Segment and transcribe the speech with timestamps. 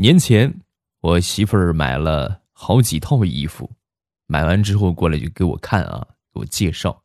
[0.00, 0.62] 年前
[1.02, 3.70] 我媳妇儿买了好几套衣服，
[4.26, 7.02] 买完之后过来就给我看啊，给我介绍。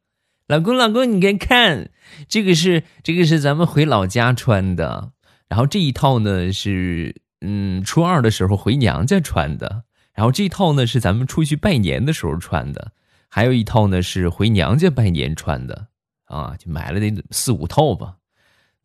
[0.48, 1.90] 老公，老公，你看看，
[2.30, 5.12] 这个是这个是咱们回老家穿的，
[5.50, 9.84] 然后这一套呢是嗯初二的时候回娘家穿的，
[10.14, 12.94] 然后这一套呢是咱们出去拜年的时候穿的，
[13.28, 15.86] 还有一套呢是回娘家拜年穿的
[16.28, 18.16] 啊，就买了得四五套吧，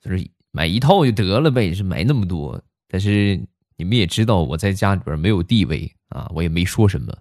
[0.03, 3.41] 就是买一套就得了呗，是买那么多，但是。
[3.81, 7.17] 你们也知道我在家里边没有地位啊，我也没说什么。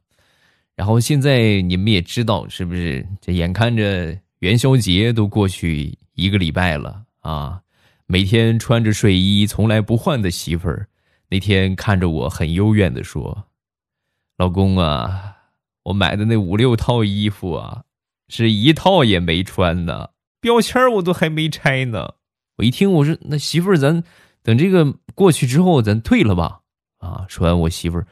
[0.76, 3.08] 然后现在你们也知道是不是？
[3.22, 7.62] 这眼看着元宵节都过去一个礼拜了啊，
[8.08, 10.86] 每天穿着睡衣从来不换的媳妇儿，
[11.30, 13.46] 那天看着我很幽怨的说
[14.38, 15.38] ：“老公啊，
[15.84, 17.84] 我买的那五六套衣服啊，
[18.28, 20.10] 是一套也没穿呢，
[20.42, 22.16] 标签我都还没拆呢。”
[22.60, 24.04] 我一听，我说：“那媳妇儿咱。”
[24.44, 26.62] 等这个过去之后，咱退了吧。
[27.00, 27.26] 啊！
[27.30, 28.08] 说完，我媳妇儿，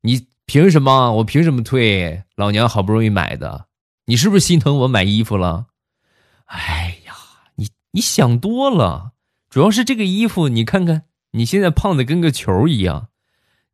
[0.00, 1.12] 你凭什么？
[1.12, 2.24] 我凭什么退？
[2.34, 3.66] 老娘好不容易买的，
[4.06, 5.66] 你是不是心疼我买衣服了？
[6.46, 7.14] 哎呀，
[7.54, 9.12] 你你想多了。
[9.48, 13.10] 主要是这个衣服，你看看，你现在胖的跟个球一样。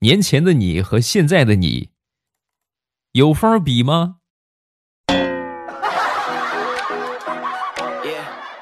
[0.00, 1.88] 年前的你和现在的你，
[3.12, 4.16] 有法比吗？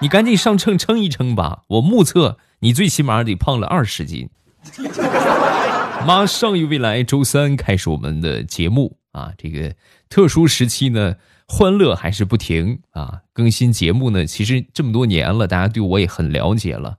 [0.01, 2.39] 你赶紧上秤称一称吧，我目测。
[2.61, 4.29] 你最起码得胖了二十斤。
[6.07, 9.75] 马上又未来周三开始我们的节目啊，这个
[10.09, 11.17] 特殊时期呢，
[11.49, 13.21] 欢乐还是不停啊。
[13.33, 16.97] 更新节目呢，其实这么多年了，大家对我也很了解了。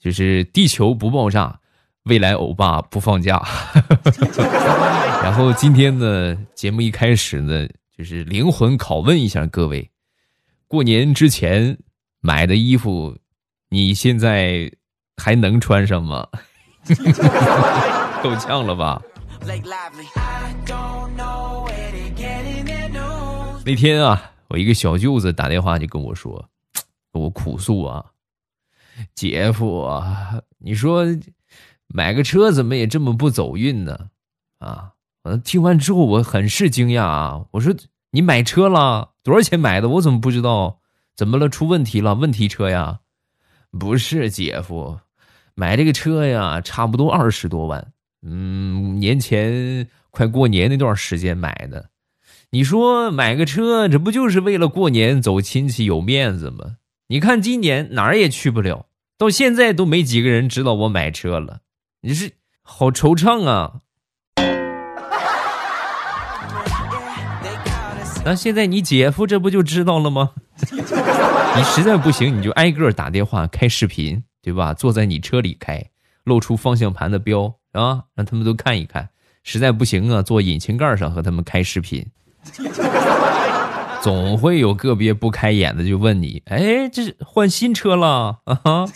[0.00, 1.60] 就是地球不爆炸，
[2.04, 3.40] 未来欧巴不放假。
[5.22, 9.90] 然后今天呢，节目一开始呢，就是灵魂拷问一下各位：
[10.66, 11.78] 过年之前
[12.20, 13.16] 买的衣服，
[13.68, 14.72] 你现在？
[15.18, 16.26] 还能穿上吗？
[18.22, 19.02] 够呛了吧？
[23.64, 26.48] 那天啊，我一个小舅子打电话就跟我说，
[27.12, 28.04] 我哭诉啊，
[29.14, 31.04] 姐夫啊，你说
[31.88, 34.08] 买个车怎么也这么不走运呢？
[34.60, 34.92] 啊，
[35.24, 37.74] 我听完之后我很是惊讶啊，我说
[38.10, 39.88] 你买车了多少钱买的？
[39.88, 40.80] 我怎么不知道？
[41.14, 41.48] 怎么了？
[41.48, 42.14] 出问题了？
[42.14, 43.00] 问题车呀？
[43.78, 44.98] 不是，姐夫。
[45.58, 47.88] 买这个车呀，差不多二十多万。
[48.24, 51.88] 嗯，年前快过年那段时间买的。
[52.50, 56.76] 你说买个车，这不就是为了过年走亲戚有面子吗？
[57.08, 58.86] 你看今年哪儿也去不了，
[59.18, 61.62] 到现在都没几个人知道我买车了。
[62.02, 63.80] 你是好惆怅啊！
[68.24, 70.34] 那现在你姐夫这不就知道了吗？
[70.70, 74.22] 你实在不行，你就挨个打电话开视频。
[74.42, 74.74] 对吧？
[74.74, 75.84] 坐在你车里开，
[76.24, 79.08] 露出方向盘的标啊，让他们都看一看。
[79.42, 82.06] 实在不行啊，坐引擎盖上和他们开视频。
[84.00, 88.86] 总会有个别不开眼的就问你：“哎，这是换新车了啊？”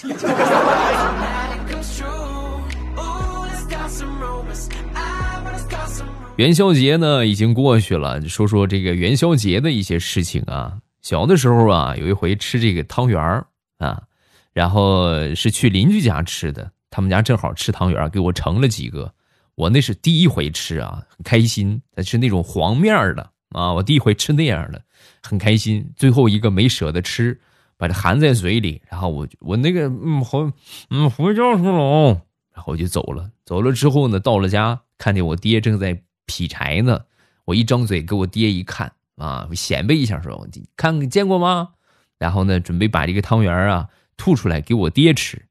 [6.37, 10.79] 元宵节呢已经过去了，说说这个元宵节的一些事情啊。
[11.03, 13.47] 小的时候啊，有一回吃这个汤圆儿
[13.79, 14.03] 啊。
[14.53, 19.13] 然后是去邻居家吃的，他们家正好吃汤圆，给我盛了几个。
[19.55, 21.81] 我那是第一回吃啊，很开心。
[22.05, 24.83] 是那种黄面的啊，我第一回吃那样的，
[25.23, 25.93] 很开心。
[25.97, 27.41] 最后一个没舍得吃，
[27.77, 28.81] 把它含在嘴里。
[28.89, 30.53] 然后我我那个嗯回
[30.91, 32.23] 嗯回家去了，
[32.55, 33.31] 然后我就走了。
[33.45, 37.01] 走了之后呢，到了家看见我爹正在劈柴呢，
[37.45, 41.71] 我一张嘴给我爹一看啊，显摆一下说：“看见过吗？”
[42.19, 43.89] 然后呢，准备把这个汤圆啊。
[44.17, 45.47] 吐出来给我爹吃，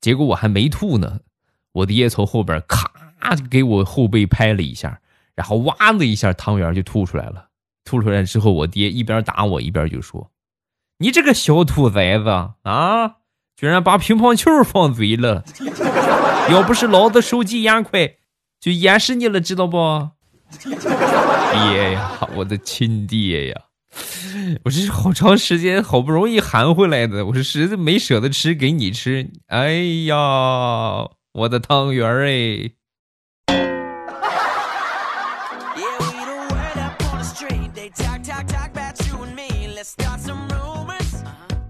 [0.00, 1.20] 结果我还没吐呢，
[1.72, 2.90] 我爹从后边咔
[3.36, 5.00] 就给我后背拍了一下，
[5.34, 7.48] 然后哇的一下汤圆就吐出来了。
[7.84, 10.30] 吐出来之后，我爹一边打我一边就说
[10.98, 12.30] ：“你这个小兔崽子
[12.62, 13.16] 啊，
[13.56, 15.44] 居然把乒乓球放嘴了！
[16.50, 18.14] 要不是老子手疾眼快，
[18.58, 20.08] 就淹死你了，知道不？”
[20.60, 23.60] 爹呀，我的亲爹呀！
[24.64, 29.30] 我这是好长时间好不容易含回来的，我是实在没舍得吃给你吃。
[29.46, 29.74] 哎
[30.06, 30.16] 呀，
[31.32, 32.70] 我的汤圆儿哎！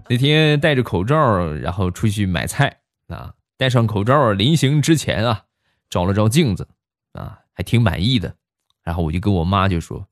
[0.09, 1.17] 那天戴着口罩，
[1.55, 5.43] 然后出去买菜啊，戴上口罩临行之前啊，
[5.91, 6.69] 照了照镜子
[7.13, 8.35] 啊，还挺满意的。
[8.83, 10.07] 然后我就跟我妈就说。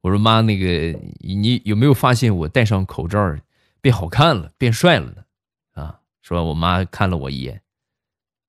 [0.00, 3.36] 我说妈，那个你有没有发现我戴上口罩
[3.80, 5.24] 变好看了，变帅了呢？
[5.74, 7.62] 啊，说我妈看了我一眼，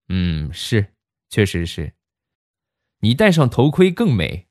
[0.10, 0.94] 嗯，是，
[1.30, 1.94] 确实是。
[3.02, 4.46] 你戴上头盔更美。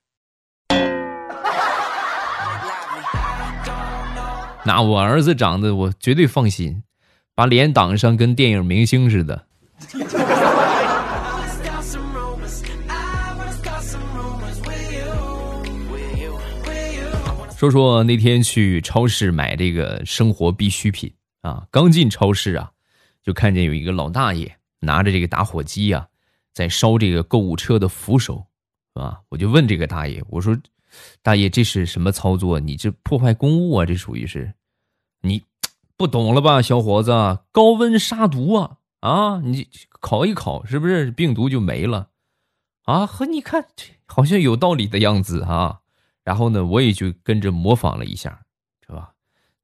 [4.65, 6.83] 那我儿子长得我绝对放心，
[7.35, 9.47] 把脸挡上跟电影明星似的。
[17.59, 22.71] 说说那天去超市买这个生活必需品啊，刚进超市啊，
[23.21, 26.07] 就看见有一个老大爷拿着这个打火机啊，
[26.55, 28.47] 在烧这个购物车的扶手，
[28.95, 30.57] 啊，我就问这个大爷，我说
[31.21, 32.61] ：“大爷，这是什么操作？
[32.61, 33.85] 你这破坏公物啊？
[33.85, 34.55] 这属于是，
[35.23, 35.43] 你
[35.97, 37.11] 不懂了吧，小伙子？
[37.51, 38.77] 高温杀毒啊！
[39.01, 39.67] 啊，你
[39.99, 42.11] 烤一烤，是不是病毒就没了？
[42.85, 43.67] 啊，和你看，
[44.07, 45.81] 好像有道理的样子啊。”
[46.29, 48.39] 然后呢，我也就跟着模仿了一下，
[48.87, 49.09] 是吧？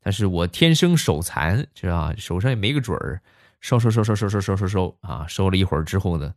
[0.03, 2.15] 但是我天生手残，是吧？
[2.17, 3.21] 手上也没个准儿，
[3.61, 5.27] 收收收收收收收收收啊！
[5.29, 6.33] 收了一会儿之后呢，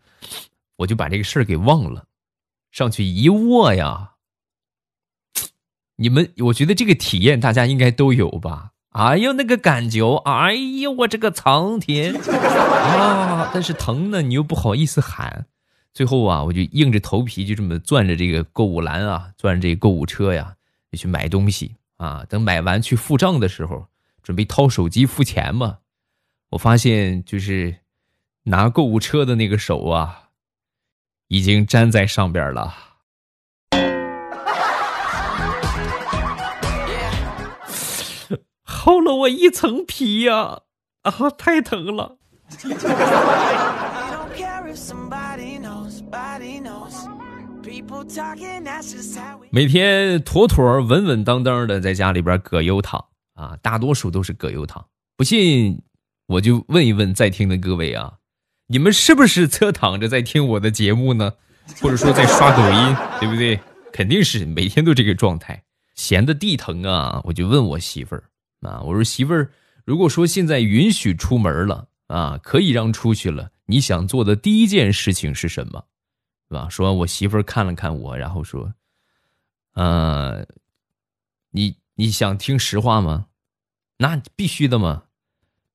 [0.76, 2.04] 我就把这个事儿给忘了。
[2.74, 4.16] 上去一握呀，
[5.96, 8.72] 你们，我觉得这个体验大家应该都有吧？
[8.90, 13.50] 哎呦，那个感觉，哎呦，我这个苍天啊！
[13.54, 15.48] 但是疼呢，你又不好意思喊。
[15.98, 20.56] 最后啊，我就硬着头皮就这么攥着这个购物篮啊，攥着这个购物车呀，
[20.92, 22.24] 就去买东西啊。
[22.30, 23.88] 等买完去付账的时候，
[24.22, 25.80] 准备掏手机付钱嘛，
[26.52, 27.78] 我发现就是
[28.44, 30.30] 拿购物车的那个手啊，
[31.30, 32.76] 已经粘在上边了，
[38.62, 40.62] 厚了我一层皮呀！
[41.02, 42.20] 啊，太疼了。
[49.52, 53.04] 每天妥妥稳稳当当的在家里边葛优躺
[53.34, 54.86] 啊，大多数都是葛优躺。
[55.16, 55.82] 不信，
[56.28, 58.14] 我就问一问在听的各位啊，
[58.68, 61.34] 你们是不是侧躺着在听我的节目呢？
[61.82, 63.60] 或者说在刷抖音，对不对？
[63.92, 65.64] 肯定是每天都这个状态，
[65.96, 67.22] 闲的地疼啊！
[67.26, 68.24] 我就问我媳妇儿
[68.62, 69.52] 啊，我说媳妇儿，
[69.86, 75.84] 如果说现在允许出门了啊，可以让出去了，你想做的第一件事情是什么？
[76.50, 76.70] 是吧？
[76.70, 78.74] 说我媳妇儿看了看我，然后说
[79.76, 80.46] ：“呃，
[81.52, 83.28] 你你想听实话吗？
[83.98, 85.04] 那必须的嘛！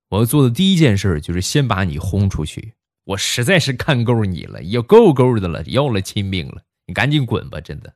[0.08, 2.72] 我要做的第一件事就是先把你轰出去。
[3.04, 7.60] 我实在是看够你了，要够够的了，要了亲命了，你赶紧滚吧！
[7.60, 7.92] 真的。”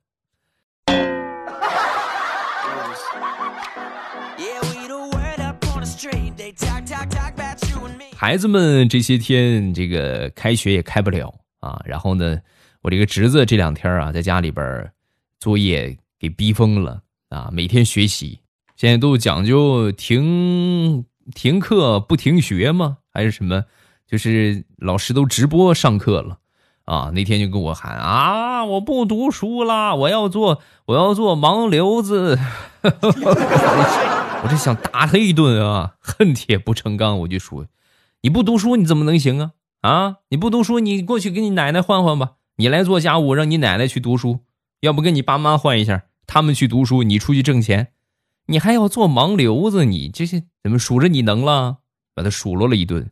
[8.14, 12.38] 孩子们这些天这个开学也开不了啊，然后呢？
[12.86, 14.92] 我这个侄子这两天啊，在家里边
[15.40, 18.38] 作业给逼疯了啊，每天学习，
[18.76, 21.04] 现在都讲究停
[21.34, 22.98] 停课不停学吗？
[23.12, 23.64] 还是什么？
[24.06, 26.38] 就是老师都直播上课了
[26.84, 27.10] 啊！
[27.12, 32.38] 那天就跟我喊啊，我不读书了，我要做我要做盲流子，
[32.84, 37.66] 我这想打他一顿啊，恨铁不成钢，我就说，
[38.20, 39.50] 你不读书你怎么能行啊？
[39.80, 42.34] 啊，你不读书，你过去给你奶奶换换吧。
[42.56, 44.40] 你来做家务，让你奶奶去读书，
[44.80, 47.92] 要不跟你爸妈换一下，他们去读书，你出去挣钱，
[48.46, 51.78] 你还要做盲流子，你这些怎么数着你能了？
[52.14, 53.10] 把他数落了一顿，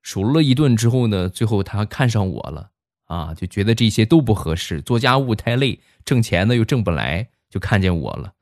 [0.00, 2.70] 数落了一顿之后呢，最后他看上我了
[3.06, 8.34] 啊，就觉得这些都不合适，做家务太累，挣钱呢又挣不来，就看见我了。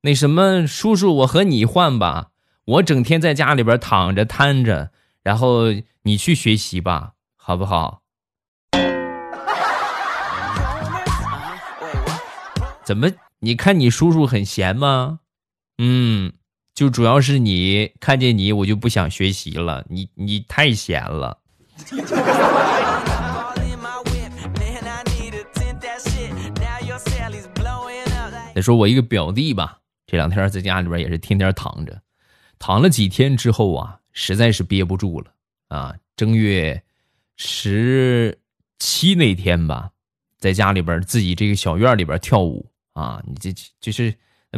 [0.00, 2.30] 那什么，叔叔，我和你换吧，
[2.64, 5.64] 我整天在家里边躺着瘫着，然后
[6.04, 8.00] 你去学习吧，好不好？
[12.90, 13.08] 怎么？
[13.38, 15.20] 你看你叔叔很闲吗？
[15.78, 16.32] 嗯，
[16.74, 19.86] 就主要是你看见你，我就不想学习了。
[19.88, 21.38] 你你太闲了。
[28.56, 32.02] 再说我一个表弟吧，这两天在家里边也是天天躺着，
[32.58, 35.32] 躺了几天之后啊，实在是憋不住了
[35.68, 35.94] 啊。
[36.16, 36.82] 正月
[37.36, 38.36] 十
[38.80, 39.90] 七那天吧，
[40.38, 42.66] 在家里边自己这个小院里边跳舞。
[42.92, 44.14] 啊，你这就是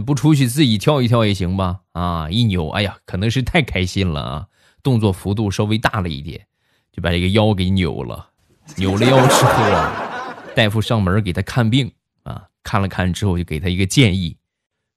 [0.07, 1.81] 不出去自己跳一跳也行吧？
[1.93, 4.47] 啊，一扭，哎呀，可能是太开心了啊，
[4.83, 6.47] 动作幅度稍微大了一点，
[6.93, 8.31] 就把这个腰给扭了。
[8.77, 14.37] 扭了腰之后啊，大夫上门给他看病啊，看了看之后就给他一个建议，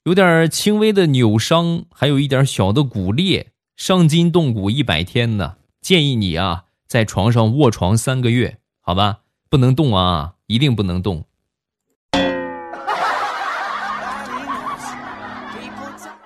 [0.04, 5.56] 有点轻微的扭伤，还有一点小的骨裂，伤筋动骨一百天呢。
[5.82, 9.20] 建议你啊，在床上卧床三个月，好吧？
[9.50, 11.26] 不能动啊，一定不能动。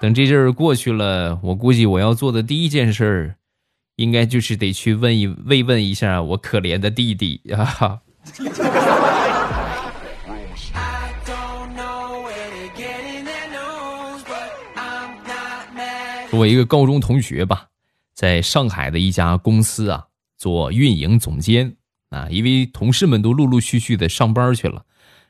[0.01, 3.35] 等这阵儿过去了，我估计我要做的第一件事儿，
[3.97, 7.99] 应该就是得去问一慰问一下我可怜的弟弟啊。
[16.31, 17.65] 我一个高中同学吧，
[18.13, 20.05] 在上海的一家公司啊
[20.37, 21.75] 做运营总监
[22.11, 24.83] 啊，因为同事们都陆陆续续的上班去了，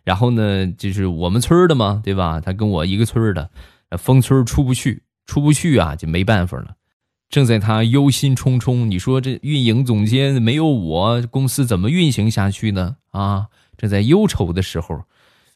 [0.04, 2.40] 然后呢，就是我们村的嘛，对吧？
[2.40, 3.50] 他跟我一个村的，
[3.98, 6.76] 封村出不去，出不去啊，就没办法了。
[7.30, 12.96] 正在他忧心忡忡，你说这运营总监没有我，公司怎么运行下去呢？
[13.12, 15.04] 啊，正在忧愁的时候，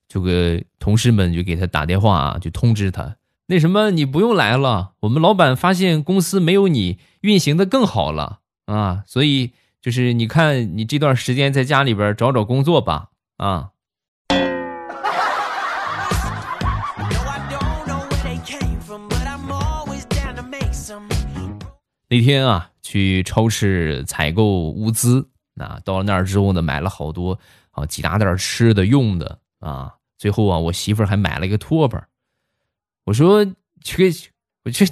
[0.07, 3.15] 这个同事们就给他打电话，就通知他，
[3.47, 13.71] 那什么，你不用来了，我们老板发现公司没有你运行的更好了啊，所以就是你看你这段时间在家里边找找工作吧，啊。
[22.13, 27.39] 那天啊，去超市采购物资，啊，到了那儿之后呢，买了好多
[27.71, 29.95] 啊，几大袋吃的用的啊。
[30.19, 32.07] 最后啊，我媳妇儿还买了一个拖把。
[33.05, 33.43] 我说
[33.83, 34.13] ：“去，
[34.63, 34.87] 我去，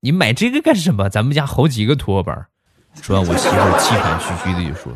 [0.00, 1.08] 你买这个干什么？
[1.08, 2.48] 咱们家好几个拖把。”
[3.00, 4.92] 说完，我媳妇儿气喘吁吁的就说：“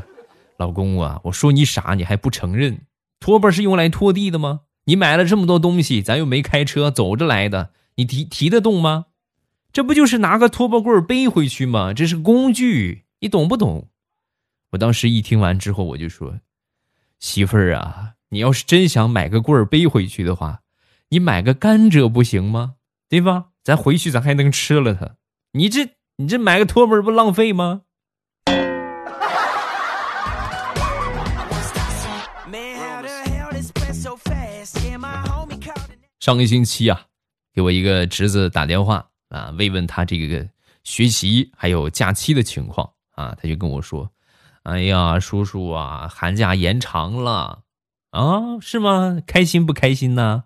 [0.59, 2.81] 老公啊，我说你傻，你还不承认？
[3.21, 4.63] 拖把是用来拖地的吗？
[4.87, 9.05] 你买了这么多东西，咱又没开车，走着来的，你提提得动吗？”
[9.73, 11.93] 这不就是拿个拖把棍背回去吗？
[11.93, 13.89] 这是工具，你懂不懂？
[14.71, 16.41] 我当时一听完之后，我就说
[17.21, 20.63] ：“媳妇儿啊，你要是真想买个棍儿背回去的话，
[21.11, 22.75] 你买个甘蔗不行吗？
[23.09, 23.47] 对吧？
[23.63, 25.17] 咱回去咱还能吃了它。
[25.53, 27.83] 你这你这买个拖把不浪费吗？”
[36.19, 37.07] 上个星期啊，
[37.55, 39.07] 给我一个侄子打电话。
[39.29, 40.49] 啊，慰问他这个
[40.85, 44.11] 学习还有假期的情况啊，他就跟我说
[44.65, 47.61] ：“哎呀，叔叔啊，寒假延长了
[48.11, 49.19] 啊，是吗？
[49.27, 50.45] 开心不开心呢？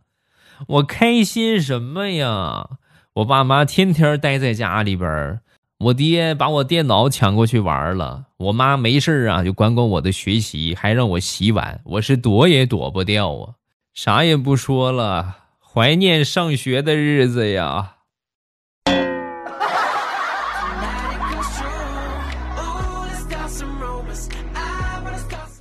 [0.68, 2.70] 我开心什么呀？
[3.14, 5.42] 我爸妈天天待在家里边儿
[5.78, 13.54] 我爹把我电脑抢过去玩了，我妈没事啊就管管我的学习，还让我洗碗，我是躲也躲不掉啊。
[13.92, 17.96] 啥也不说了，怀念上学的日子呀。”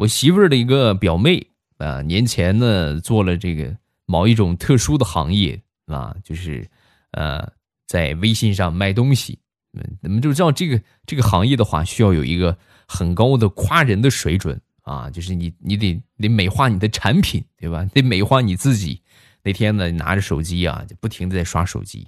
[0.02, 1.46] 我媳妇儿的一个表妹
[1.78, 3.78] 啊，年前呢做了这个
[4.08, 6.68] 某一种特殊的行业啊，就是
[7.12, 7.48] 呃
[7.86, 9.38] 在微信上卖东西。
[9.74, 17.86] 嗯，你们就知道这个这个行业的话，需要有一个很高的夸人的水准啊，就是你你得得美化你的产品，对吧？
[17.94, 19.00] 得美化你自己。
[19.44, 22.08] 那天呢，拿着手机啊，就不停的在刷手机。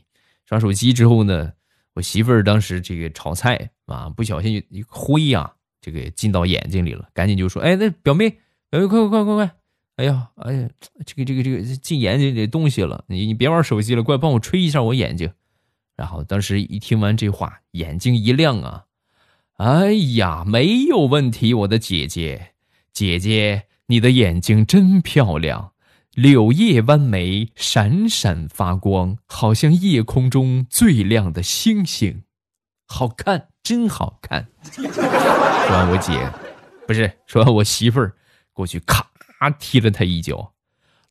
[0.50, 1.53] 刷手机之后呢，
[1.93, 5.53] 我媳妇儿当时这个炒菜啊，不小心一灰呀。
[5.84, 8.30] 这个进到眼睛里了，赶紧就说：“哎，那表妹，
[8.70, 9.56] 表妹，快快快快快！
[9.98, 10.70] 哎呀，哎呀，
[11.06, 15.30] 这个这个这个进眼睛里东西了，你你别玩手机了，过来帮我吹一下我眼睛。”
[15.98, 18.86] 然后当时一听完这话，眼睛一亮啊！
[19.58, 22.54] 哎呀，没有问题，我的姐姐，
[22.94, 25.74] 姐姐，你的眼睛真漂亮，
[26.13, 32.24] 柳叶弯眉，闪闪发光，好像夜空中最亮的星星，
[32.88, 33.50] 好看。
[33.63, 34.46] 真好看！
[34.74, 36.29] 说完我姐，
[36.86, 38.13] 不是说我媳妇儿
[38.51, 39.10] 过去咔
[39.58, 40.51] 踢了他一脚。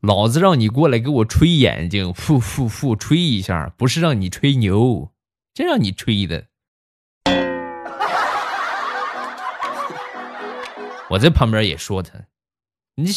[0.01, 5.13] 老子让你过来给我吹眼睛，复复复吹一下，不是让你吹牛，
[5.55, 6.45] 真让你吹的。
[11.09, 12.19] 我在旁边也说他，
[12.97, 13.11] 你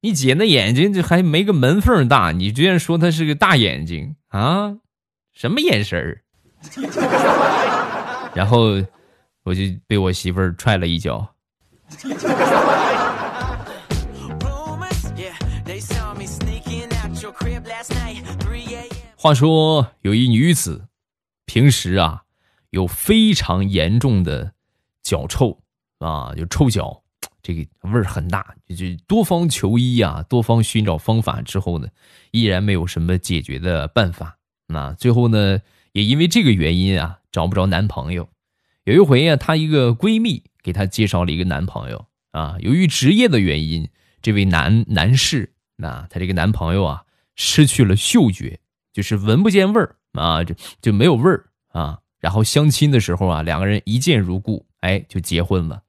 [0.00, 4.76] 你姐那眼睛这还没个门缝大，你居然说她是个大眼睛啊？
[5.34, 6.22] 什么眼神儿？
[8.34, 8.82] 然后
[9.42, 11.34] 我就被我媳妇儿踹了一脚。
[19.16, 20.86] 话说有一女子，
[21.44, 22.22] 平时啊
[22.70, 24.52] 有非常严重的
[25.02, 25.60] 脚臭
[25.98, 27.02] 啊，就臭脚，
[27.42, 31.88] 这个味儿很大，就就多方求医啊，多方寻找方法之后呢，
[32.30, 34.38] 依然没有什么解决的办法。
[34.66, 35.58] 那最后呢，
[35.92, 37.19] 也因为这个原因啊。
[37.32, 38.28] 找不着男朋友，
[38.84, 42.56] 有一回呀，她一个闺蜜给她介绍了一个男朋友啊。
[42.60, 43.88] 由于职业的原因，
[44.20, 47.04] 这位男男士，那她这个男朋友啊，
[47.36, 48.58] 失去了嗅觉，
[48.92, 51.98] 就是闻不见味儿啊，就就没有味儿啊。
[52.18, 55.82] 然后相亲的时候啊，两个人一见如故，哎，就结婚了。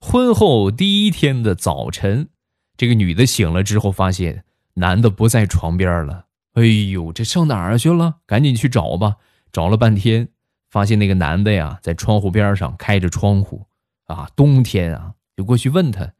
[0.00, 2.28] 婚后第一天的早晨，
[2.76, 6.24] 这个女的醒了之后，发现男的不在床边了。
[6.54, 8.16] 哎呦，这上哪儿去了？
[8.26, 9.16] 赶紧去找吧。
[9.52, 10.28] 找了半天。
[10.70, 13.66] 发现那个男的呀，在窗户边上开着窗户，
[14.04, 16.12] 啊，冬天啊，就过去问他：“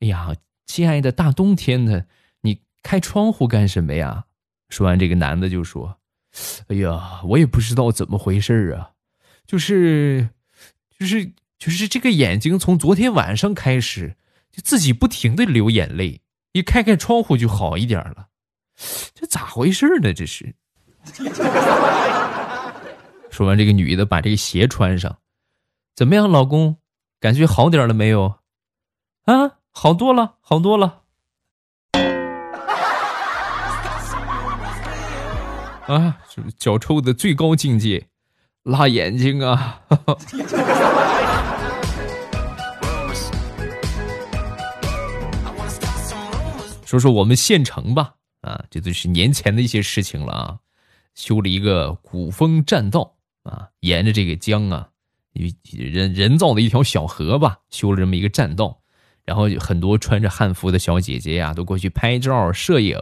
[0.00, 0.34] 哎呀，
[0.66, 2.06] 亲爱的，大冬天的，
[2.40, 4.24] 你开窗户干什么呀？”
[4.68, 5.98] 说完，这个男的就说
[6.68, 8.92] ：“哎呀，我也不知道怎么回事啊，
[9.46, 10.30] 就是，
[10.98, 14.16] 就是就是这个眼睛从昨天晚上开始
[14.50, 18.28] 就自己不停的流眼泪，一开开窗户就好一点了，
[19.14, 20.12] 这咋回事呢？
[20.12, 20.54] 这是。
[23.32, 25.16] 说完，这个女的把这个鞋穿上，
[25.96, 26.76] 怎么样，老公，
[27.18, 28.34] 感觉好点了没有？
[29.24, 31.00] 啊，好多了，好多了。
[35.86, 36.18] 啊，
[36.58, 38.06] 脚臭的最高境界，
[38.64, 39.80] 辣眼睛啊！
[46.84, 50.58] 说说我们县城吧，啊，这都是年前的一些事情了啊。
[51.14, 54.88] 修了一个古风栈道啊，沿着这个江啊，
[55.70, 58.80] 人人造的一条小河吧，修了这么一个栈道，
[59.24, 62.96] 然后很多穿着汉服的小姐姐呀，都过去拍照摄影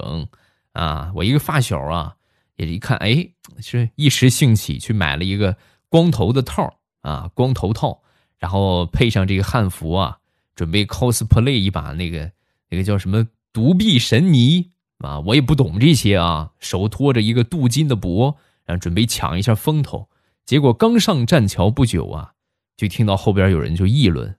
[0.72, 1.12] 啊。
[1.14, 2.14] 我一个发小啊，
[2.56, 3.28] 也一看，哎，
[3.60, 5.56] 是一时兴起去买了一个
[5.88, 8.02] 光头的套啊，光头套，
[8.38, 10.18] 然后配上这个汉服啊，
[10.54, 12.30] 准备 cosplay 一把那个
[12.68, 14.70] 那个叫什么独臂神尼。
[15.02, 20.06] 啊，我也不懂这些啊，手托着一个镀金的钵，然后准备抢一下风头。
[20.46, 22.32] 结果刚上栈桥不久啊，
[22.76, 24.36] 就听到后边有人就议论：“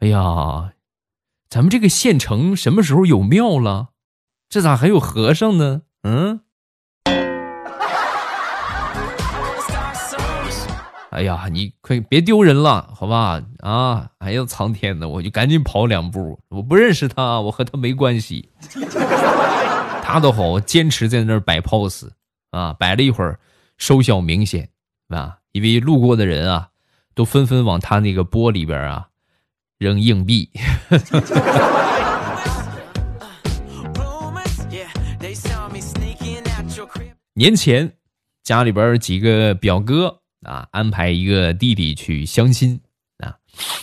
[0.00, 0.72] 哎呀，
[1.50, 3.88] 咱们这个县城什么时候有庙了？
[4.48, 6.40] 这咋还有和尚呢？”嗯。
[11.10, 13.42] 哎呀，你快别丢人了，好吧？
[13.58, 16.38] 啊，哎呀，苍天呐，我就赶紧跑两步。
[16.48, 18.48] 我不认识他，我和他没关系。
[20.02, 22.08] 他倒好坚持在那儿摆 pose
[22.52, 23.38] 啊，摆了一会儿，
[23.78, 24.68] 收效明显
[25.08, 26.68] 啊，因为路过的人啊，
[27.14, 29.08] 都纷纷往他那个钵里边啊
[29.78, 30.50] 扔硬币。
[37.32, 37.96] 年前，
[38.42, 40.20] 家里边几个表哥。
[40.42, 42.80] 啊，安排一个弟弟去相亲
[43.18, 43.34] 啊，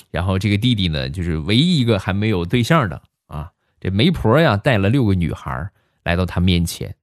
[0.09, 3.51] 然后这个弟弟呢，就是唯一一个还没有对象的啊。
[3.77, 5.69] 这媒婆呀，带了六个女孩
[6.05, 6.95] 来到他面前，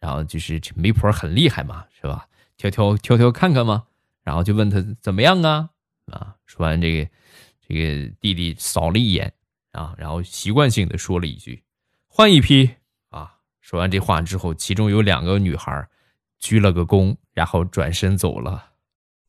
[0.00, 2.26] 然后就是这媒婆很厉害嘛，是吧？
[2.56, 3.84] 挑挑挑挑看看嘛，
[4.24, 5.68] 然后就问他怎么样啊？
[6.10, 7.10] 啊，说完这个，
[7.68, 9.32] 这个弟弟扫了一眼
[9.72, 11.62] 啊，然后习惯性的说了一句
[12.08, 12.70] ：“换一批
[13.10, 15.86] 啊。”说完这话之后，其中有两个女孩
[16.38, 18.66] 鞠了个躬，然后转身走了。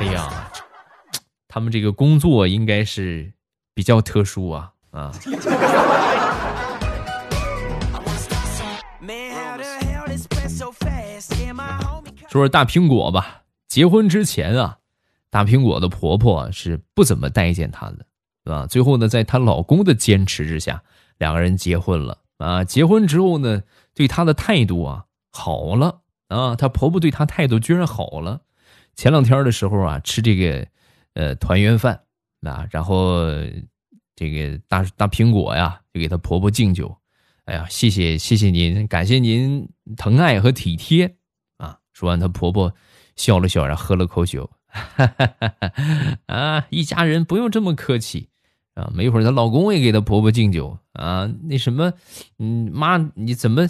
[0.00, 0.50] 哎呀，
[1.46, 3.32] 他们这个工作应该是
[3.74, 5.12] 比较特殊啊啊！
[12.34, 14.78] 说说大苹果吧，结婚之前啊，
[15.30, 20.82] 大苹果的婆婆是不怎么待见她的，啊，最后呢，在她老公的坚持之下，
[21.18, 22.64] 两个人结婚了啊。
[22.64, 23.62] 结婚之后呢，
[23.94, 28.40] 对她的态度啊好了啊，她婆婆对她态度居然好了。
[28.96, 30.66] 前两天的时候啊，吃这个，
[31.12, 32.00] 呃，团圆饭
[32.40, 33.22] 啊，然后
[34.16, 36.96] 这个大大苹果呀，就给她婆婆敬酒。
[37.44, 41.14] 哎呀，谢谢谢谢您，感谢您疼爱和体贴！
[41.94, 42.74] 说完，她婆婆
[43.16, 45.72] 笑了笑，然后喝了口酒，哈哈哈哈
[46.26, 48.28] 啊，一家人不用这么客气
[48.74, 48.92] 啊。
[48.92, 51.26] 没一会儿，她老公也给她婆婆敬酒啊。
[51.44, 51.90] 那什么，
[52.38, 53.66] 嗯，妈，你怎么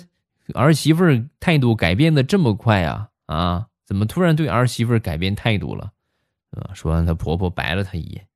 [0.54, 1.04] 儿媳妇
[1.38, 3.08] 态度改变的这么快啊？
[3.26, 3.66] 啊？
[3.86, 5.92] 怎么突然对儿媳妇改变态度了？
[6.52, 6.72] 啊！
[6.72, 8.26] 说完，她婆婆白了她一眼：“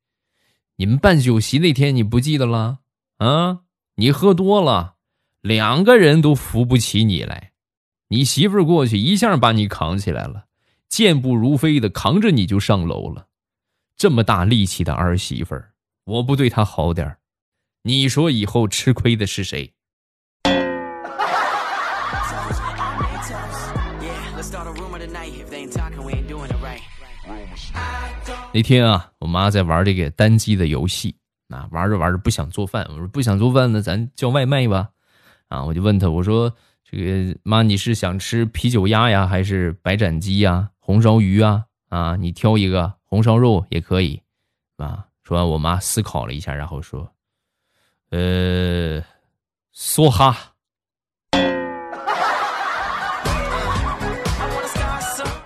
[0.77, 2.81] 你们办酒席那天你不记得了？
[3.17, 3.61] 啊！
[3.95, 4.97] 你喝多了，
[5.41, 7.48] 两个人都扶不起你来，
[8.11, 10.45] 你媳妇儿过去一下把你扛起来了，
[10.89, 13.27] 健步如飞的扛着你就上楼了。
[13.99, 15.73] 这么大力气的儿媳妇儿，
[16.05, 17.19] 我不对她好点儿
[17.83, 19.71] 你说以后吃亏的是谁？”
[28.55, 31.15] 那天啊，我妈在玩这个单机的游戏，
[31.51, 34.89] 啊，玩着玩着不想做饭，我说不想做饭呢，咱叫外卖吧。
[35.49, 36.51] 啊，我就问她，我说
[36.91, 41.65] 这个妈，你是想吃啤酒鸭呀，还是白斩鸡呀，红烧鱼啊？
[41.91, 44.23] 啊，你挑一个，红烧肉也可以。
[44.79, 47.13] 啊，说完，我妈思考了一下，然后说，
[48.11, 49.03] 呃，
[49.77, 50.55] 梭哈。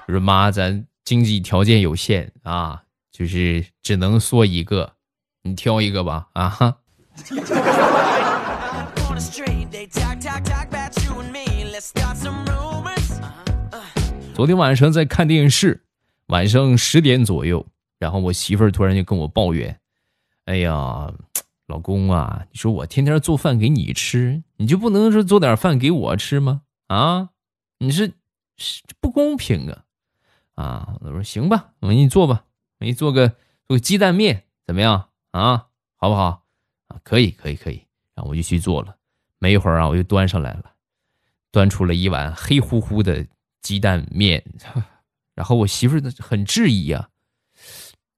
[0.07, 2.85] 我说妈，咱经济条件有限啊。
[3.11, 4.94] 就是只能说一个，
[5.42, 6.76] 你挑一个吧，啊哈。
[14.35, 15.85] 昨天晚上在看电视，
[16.27, 17.66] 晚上十点左右，
[17.99, 19.79] 然后我媳妇儿突然就跟我抱怨
[20.47, 21.12] ：“哎呀，
[21.66, 26.62] 老公啊，你说我天天做饭给你吃，你就不能说做点饭给我吃吗？
[26.88, 27.31] 啊，
[27.79, 28.14] 你是
[28.57, 29.85] 是不公平啊！
[30.55, 32.45] 啊，我说行吧，我给你做吧，
[32.79, 33.29] 我给你做个
[33.66, 35.66] 做个鸡蛋面，怎么样啊？
[35.97, 36.45] 好不好？
[36.88, 37.87] 啊，可以，可以，可以。
[38.14, 38.97] 然后我就去做了，
[39.38, 40.71] 没一会儿啊，我就端上来了，
[41.52, 43.24] 端出了一碗黑乎乎的
[43.60, 44.42] 鸡蛋面。
[45.36, 47.08] 然后我媳妇儿很质疑啊，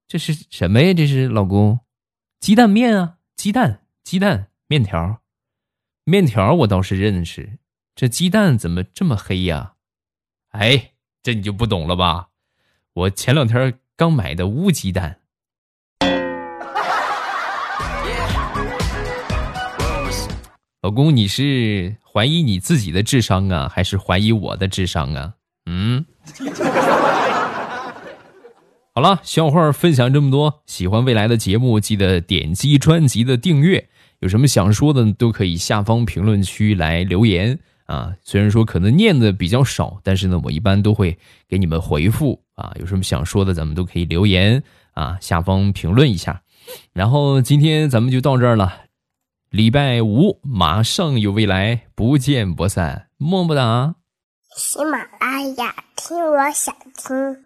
[0.07, 0.93] 这是什么呀？
[0.93, 1.79] 这是老公，
[2.39, 5.21] 鸡蛋面啊，鸡蛋，鸡蛋面条，
[6.03, 7.59] 面条我倒是认识，
[7.95, 9.75] 这鸡蛋怎么这么黑呀？
[10.49, 12.29] 哎，这你就不懂了吧？
[12.93, 15.21] 我前两天刚买的乌鸡蛋。
[20.85, 25.33] 老公，你是怀疑你自己的智商啊，还是怀疑我的智商啊？
[25.65, 26.05] 嗯。
[28.93, 33.89] 好了，笑话分享这么多，喜欢未来的节目，记得点击专辑的订阅。
[34.19, 38.13] 有什么想说的，都可以下方评论区来留言啊。
[38.21, 41.17] 虽然说可能念的比较少，但是呢，我一般都会
[41.49, 42.71] 给你们回复啊。
[42.79, 44.61] 有什么想说的，咱们都可以留言
[44.93, 46.43] 啊，下方评论一下。
[46.93, 48.81] 然后今天咱们就到这儿了，
[49.49, 53.95] 礼拜五马上有未来，不见不散，么么哒。
[54.57, 57.44] 喜马拉雅，听我想听。